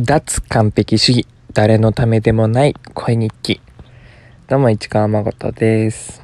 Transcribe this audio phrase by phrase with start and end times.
[0.00, 1.26] 脱完璧主義。
[1.52, 3.60] 誰のためでもない声日記。
[4.46, 6.22] どうも市川誠です。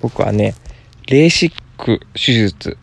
[0.00, 0.54] 僕はね
[1.06, 2.76] レーシック手術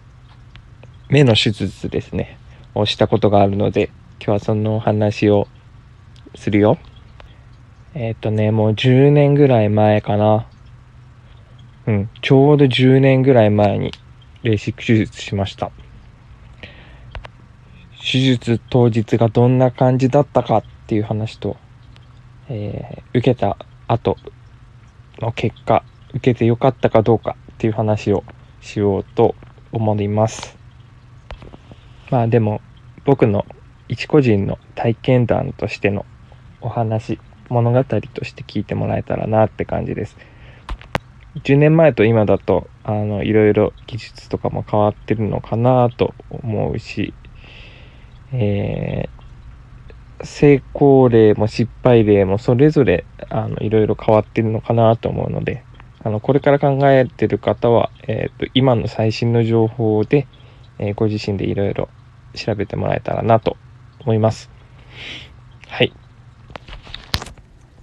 [1.10, 2.38] 目の手術ですね。
[2.74, 5.50] をしたことがあるので今日はそのお話を
[6.36, 6.78] するよ。
[7.96, 10.48] えっ、ー、とねもう10年ぐらい前かな。
[11.88, 13.92] うんちょうど10年ぐらい前に
[14.44, 15.71] レーシック手術しました。
[18.06, 21.58] 手術当日がどんな感じだったかっていう話と、
[22.50, 24.16] えー、受けた後
[25.20, 28.23] の結果、受けてよかったかどうかっていう話を
[28.62, 29.34] しようと
[29.72, 30.55] 思います。
[32.12, 32.62] まあでも、
[33.05, 33.44] 僕の
[33.90, 36.05] 一個人の体験談としての
[36.62, 40.16] お話、物語として聞いてもらえたらなって感じです。
[41.44, 47.16] 10年前と今だと、あの、いろいろ技術とかも変わってるのかなと思うし、
[48.38, 55.63] えー、成功例も失敗例もそれぞれあのいろいろ変わってるのかなと思うので
[56.05, 60.27] あのこれから考えてる方は、えーと、今の最新の情報で、
[60.77, 61.90] えー、ご自身でいろいろ
[62.35, 63.57] 調べてもらえたらなと
[64.01, 64.51] 思います。
[65.67, 65.91] はい。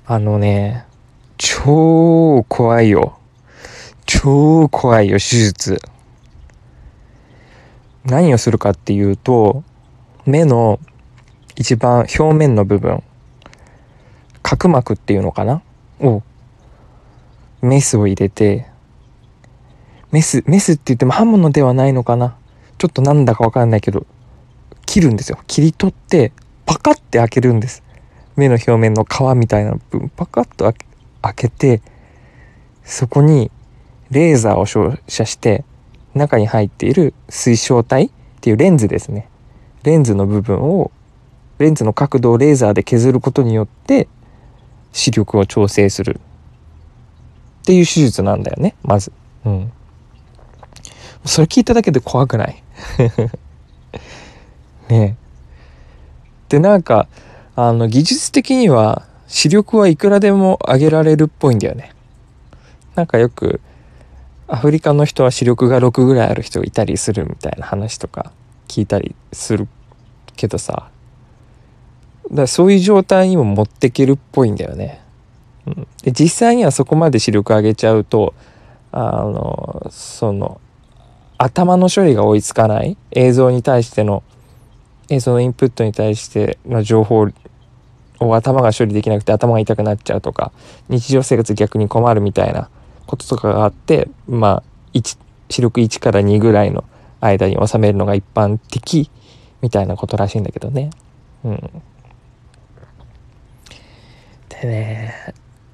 [0.06, 0.86] あのね、
[1.36, 3.18] 超怖いよ。
[4.06, 5.80] 超怖いよ、手術。
[8.04, 9.64] 何をするかっていうと、
[10.26, 10.78] 目の
[11.56, 13.02] 一番表面の部分
[14.42, 15.62] 角膜っていうのかな？
[16.00, 16.22] を
[17.60, 18.66] メスを入れて
[20.10, 22.36] メスメスって言っても刃物ではないのかな？
[22.78, 24.06] ちょっとなんだかわかんないけど
[24.86, 25.38] 切るんですよ。
[25.46, 26.32] 切り取って
[26.66, 27.82] パカッて開けるんです。
[28.36, 30.72] 目の表面の皮みたいな部分パカッと
[31.20, 31.82] 開けて
[32.84, 33.50] そこに
[34.10, 35.64] レーザーを照射して
[36.14, 39.28] 中に入っている水晶体っていうレンズですね。
[39.84, 40.90] レンズの部分を
[41.58, 44.08] レンズの角度をレーザーで削ることによって
[44.92, 46.20] 視力を調整する
[47.62, 49.12] っていう手術なんだよねまず。
[49.44, 49.72] うん。
[51.24, 52.62] それ聞いただけで怖くない？
[54.88, 55.16] ね
[56.48, 57.06] でなんか
[57.54, 61.92] あの技術的には視力はいくらでも上げられるっぽいんだよね。
[62.94, 63.60] なんかよく
[64.48, 68.32] アフリカの人は視力が6ぐらいある人いたりするみたいな話とか
[68.68, 69.66] 聞いたりする
[70.36, 70.88] けどさ。
[72.30, 75.00] だそういう状態にも持ってけるっぽいんだよね。
[75.66, 78.34] うん、で実際にはそこまで視力上げちゃうと
[78.90, 80.60] あのその
[81.38, 82.96] 頭の処理が追いつかない。
[83.10, 84.22] 映像に対しての
[85.08, 87.28] 映像のインプットに対しての情報
[88.20, 90.52] を頭が処理できなくて頭が痛くなっちゃうとか
[90.88, 92.70] 日常生活逆に困るみたいな
[93.06, 94.62] こととかがあってま
[94.94, 94.98] あ
[95.50, 96.84] 視力1から2ぐらいの
[97.20, 99.10] 間に収めるのが一般的
[99.62, 100.90] みたいなことらしいんだけどね。
[101.44, 101.82] うん。
[104.48, 105.14] でね、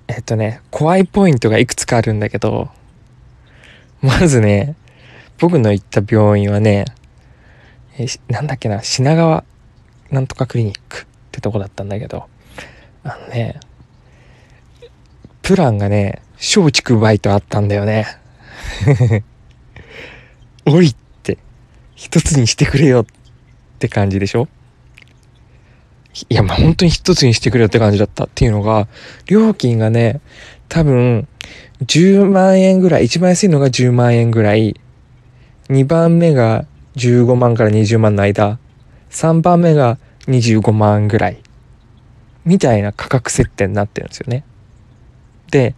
[0.07, 2.69] えっとね、怖いポイントがいくつかあるんだけど、
[4.01, 4.77] まずね、
[5.39, 6.85] 僕の行った病院はね、
[7.99, 9.45] えなんだっけな、品川
[10.11, 12.27] なんとかクリニックってとこだったんだけど、
[13.05, 13.59] あのね、
[15.43, 18.07] プランがね、松竹梅とあったんだよね。
[20.67, 21.39] おいって
[21.95, 23.18] 一つにしてくれよって
[23.79, 24.49] って感じでしょ？
[26.29, 28.89] いや、まあ本当に一つにしてくれよって感じだったっていうのが、
[29.27, 30.21] 料金がね、
[30.69, 31.29] 多分、
[31.87, 34.81] 10万円ぐらい、一番安いのが10万円ぐらい、
[35.69, 38.59] 2番目が15万から20万の間、
[39.11, 39.97] 3番目が
[40.27, 41.41] 25万ぐらい、
[42.45, 44.45] みたいな価格設定になってるんですよね。
[45.53, 45.77] で、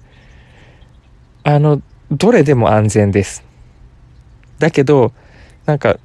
[1.44, 3.44] あの、どれでも安全です。
[4.59, 5.12] だけど、
[5.66, 5.99] なんか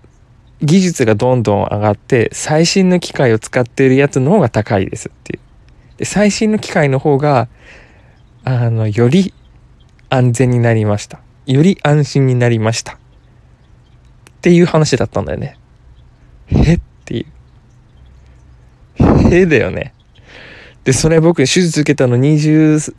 [0.61, 5.39] 技術がどんどん上がって最新の機械を使っているやつの方が高いですっていう。
[5.97, 7.47] で最新の機械の方が
[8.43, 9.33] あのより
[10.09, 11.19] 安全になりました。
[11.45, 12.93] より安心になりました。
[12.93, 12.97] っ
[14.41, 15.57] ていう話だったんだよね。
[16.47, 17.25] へってい
[18.99, 19.33] う。
[19.33, 19.93] へだよね。
[20.83, 22.93] で、それ僕手術受けたの20、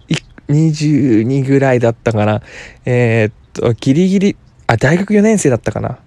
[0.49, 2.43] 22ぐらいだったかな。
[2.85, 4.37] えー、っと、ギリギリ、
[4.67, 5.99] あ、大学4年生だったかな。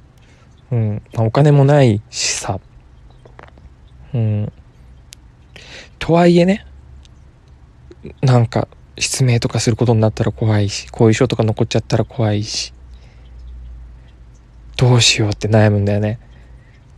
[0.72, 2.60] うん、まお金もないしさ、
[4.14, 4.52] うん、
[5.98, 6.66] とはいえね、
[8.22, 8.68] なんか
[8.98, 12.74] 失明とかすることになったら怖いし、後遺症とか残っちゃったら怖いし、
[14.78, 16.20] どうしようって悩むんだよね。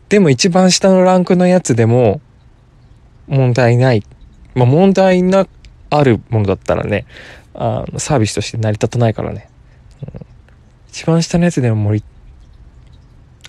[0.10, 2.22] でも一番下のランクのやつでも
[3.28, 4.04] 問題ない。
[4.54, 5.48] まあ問題な、
[5.90, 7.06] あるものだったらね、
[7.54, 9.50] あのサービスとして成り立たないからね。
[10.04, 10.26] うん、
[10.90, 12.06] 一番下のやつでも盛り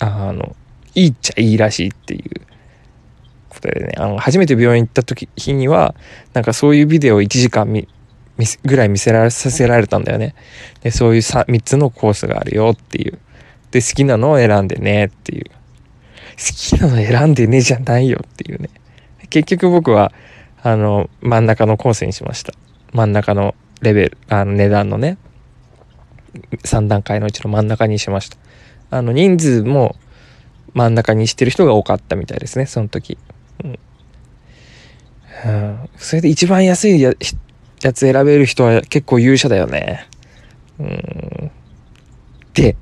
[0.03, 0.57] あの
[0.95, 2.41] いいっちゃいいらしいっていう
[3.49, 5.95] ことでねあの初めて病院行った時日には
[6.33, 7.89] なんかそういうビデオを1時間見
[8.65, 10.35] ぐらい見せられさせられたんだよね。
[10.81, 13.19] でそういう 3, 3つのコースがあるよっていう。
[13.71, 15.45] で好きなのを選んでねっていう。
[15.45, 18.71] 好きなの選んでねじゃないよっていうね。
[19.29, 20.13] 結局僕は
[20.63, 22.53] あの真ん中のコースにしました。
[22.93, 25.19] 真ん中のレベルあの値段のね
[26.65, 28.39] 3段階のうちの真ん中にしました。
[28.93, 29.97] あの人数も
[30.75, 33.17] 真ん中にしてる人が多かったみたいですねその時、
[33.65, 33.79] うん、
[35.51, 37.15] うん、それで一番安いや
[37.83, 40.07] やつ選べる人は結構勇者だよね。
[40.79, 41.51] うん。
[42.55, 42.77] で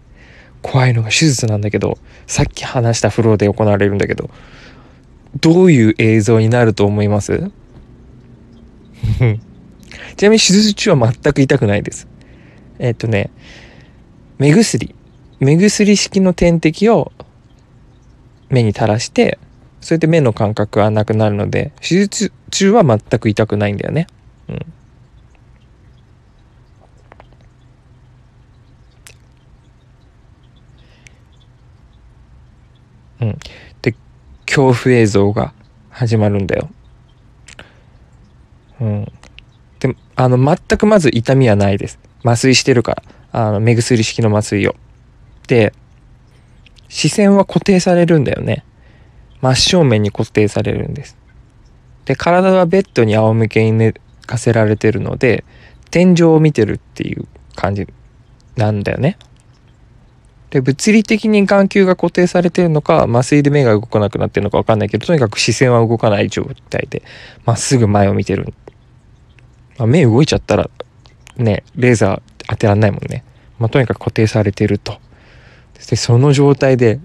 [0.63, 1.97] 怖いのが手術なんだけど
[2.27, 4.29] さっき話したフローで行われるんだけど
[5.41, 7.51] どういう映像になると思います？
[10.17, 12.09] ちなみに手術中は全く痛くないです。
[12.81, 13.31] えっ、とね
[14.39, 14.95] 目薬。
[15.41, 17.13] 目薬式の点滴を
[18.49, 19.39] 目に垂らして
[19.81, 24.07] それで目の感覚がなくなるので手術中は全く痛くないんだよね
[24.49, 24.73] うん
[33.21, 33.39] うん、
[33.83, 33.95] で
[34.47, 35.53] 恐怖映像が
[35.91, 36.71] 始まるんだよ。
[38.81, 39.13] うん、
[39.79, 41.99] であの全くまず痛みはないです。
[42.25, 42.93] 麻酔してるか
[43.33, 44.75] らあの目薬式の麻酔を。
[45.51, 45.73] で
[46.89, 48.65] 視線は固定されるんだよね。
[49.41, 51.17] 真正面に固定されるんです。
[52.05, 53.93] で体はベッドに仰向けに寝
[54.27, 55.45] かせられてるので
[55.91, 57.27] 天井を見てるっていう
[57.57, 57.89] 感じ
[58.55, 59.19] なんだよね。
[60.51, 67.03] で物理的に眼球が固定されてるのか麻酔で目が動かなくなってるのか分かんないけどとにかく視線は動かない状態で
[67.45, 68.53] まっすぐ前を見てる、
[69.79, 70.69] まあ、目動いちゃったら
[71.37, 73.25] ねレーザー当てらんないもんね、
[73.61, 74.99] まあ、とにかく固定されてると
[75.89, 77.01] でその状態で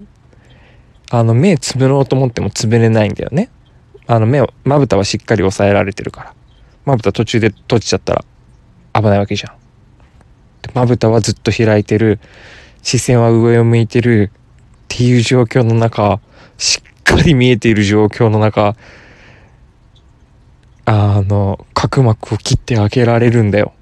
[1.10, 3.50] あの目つぶろうと思ってもつぶれないんだよね。
[4.06, 6.34] あの目をまぶたはしっかり抑えられてるから。
[6.84, 8.24] まぶた途中で閉じちゃったら
[8.94, 9.52] 危ないわけじゃん。
[10.74, 12.20] まぶたはずっと開いてる
[12.82, 14.38] 視線は上を向いてるっ
[14.88, 16.20] ていう状況の中
[16.58, 18.76] しっかり見えている状況の中
[20.84, 23.72] あの角膜を切って開けられるんだよ。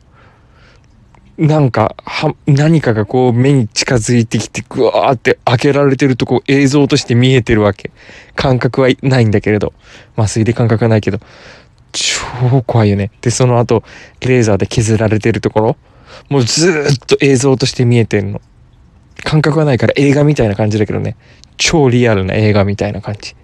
[1.36, 7.90] なんかは何かがこう目に近づいてきてグワーって開けられてるとこう映像として見えてるわけ。
[8.36, 9.72] 感覚はないんだけれど。
[10.16, 11.18] 麻酔で感覚はないけど。
[11.92, 13.10] 超怖いよね。
[13.20, 13.82] でその後
[14.20, 15.76] レーザーで削られてるところ。
[16.28, 18.40] もうずーっと映像として見えてんの。
[19.24, 21.16] 感覚がないから映画みたいな感じだけどね。
[21.56, 23.34] 超リアルな映画みたいな感じ。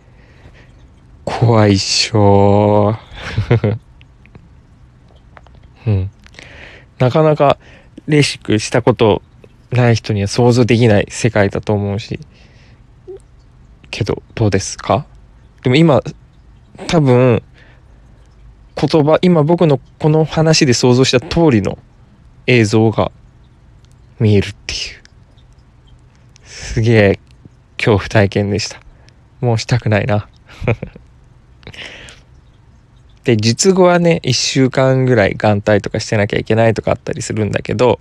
[1.24, 2.96] 怖いっしょ
[5.86, 6.10] うん。
[6.98, 7.58] なかなか
[8.10, 9.22] レーシックしたこと
[9.70, 12.20] ない人には想像できない世界だと思うし
[13.90, 15.06] けどどうですか？
[15.62, 16.02] でも今
[16.86, 17.42] 多分
[18.76, 21.78] 言葉今僕のこの話で想像した通りの
[22.46, 23.12] 映像が
[24.18, 25.02] 見えるっていう
[26.44, 27.20] すげえ
[27.76, 28.80] 恐怖体験でした。
[29.40, 30.28] もうしたくないな。
[33.30, 38.00] で、術後はね、1週間ぐらい眼帯とかしてなきゃいけないとかあったりするんだけど、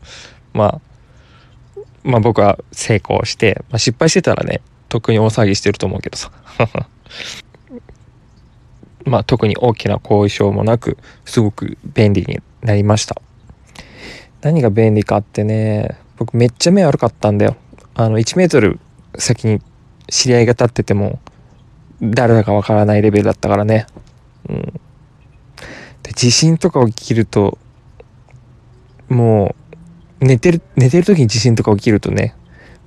[0.53, 0.81] まあ、
[2.03, 6.31] まあ僕は成功して、まあ、失敗してたらね、特に大騒ぎしてると思うけどさ。
[9.05, 13.21] まあ特に大きな後遺症もなく、すごく便利になりました。
[14.41, 17.55] 何が便利かってね、僕めっちゃ目悪かったんだよ。
[17.93, 18.79] あの1メートル
[19.15, 19.62] 先に
[20.07, 21.19] 知り合いが立ってても
[22.01, 23.86] 誰だかわからないレベルだったからね。
[26.16, 27.58] 地震とか起きると
[29.08, 29.56] も
[30.22, 32.36] う寝てる寝てる時に地震とか起きるとね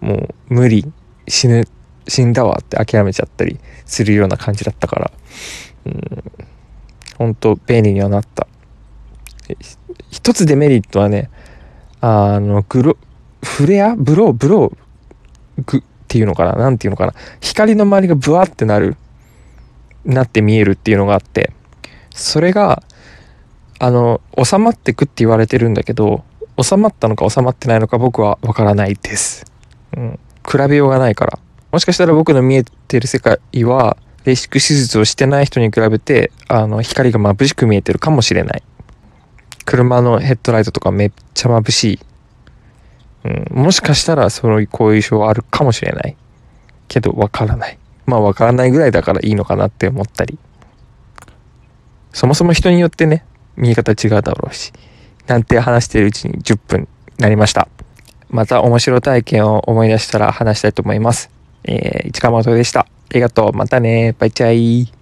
[0.00, 0.14] も
[0.50, 0.90] う無理
[1.28, 1.64] 死ぬ
[2.08, 5.10] 死んだわって諦めちゃったりするような感じだったから、
[5.86, 6.24] うん、
[7.16, 8.46] 本当便利にはなった。
[10.10, 11.30] 一つデメリットはね
[12.00, 12.96] あのグロ
[13.42, 13.94] フレア？
[13.96, 14.32] ブロー？
[14.32, 15.62] ブロー？
[15.64, 16.54] ぐっていうのかな？
[16.54, 17.14] 何ていうのかな？
[17.40, 18.96] 光の周りがブワってなる
[20.04, 21.52] なって見えるっていうのがあって
[22.10, 22.82] それが
[23.84, 26.22] あの収まってくって言われてるんだけど
[26.62, 29.44] 収まったのか収まってないのか僕はわからないです、
[29.96, 31.40] うん、比べようがないから。
[31.72, 38.62] もしかしたら僕の見えてる世界はレーシック手術をしてない人に比べてあの光が眩しく見えてるかもしれない。
[39.64, 42.00] 車のヘッドライトとかめっちゃ眩しい。
[43.24, 46.16] うん、もしかしたらそういう後遺症あるかもしれない。
[46.86, 47.78] けどわからない。
[48.06, 50.38] まあわからないぐらいだからいいのかなって思ったり。
[52.12, 53.24] そもそも人によってね
[53.56, 54.72] 見え方違うだろうし
[55.26, 57.68] なんて話しているうちに10分なりました。
[58.28, 61.30] また面白体験を思い出したら話したいと思います。
[61.64, 62.80] えー、市川元でした。
[62.80, 63.52] ありがとう。
[63.52, 65.01] またねバイチャイ。